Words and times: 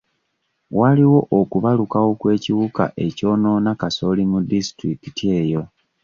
Waliwo 0.79 1.19
okubalukawo 1.39 2.09
kw'ekiwuka 2.19 2.83
ekyonoona 3.05 3.71
kasooli 3.79 4.23
mu 4.31 4.39
disitulikiti 4.49 5.25
eyo. 5.39 5.63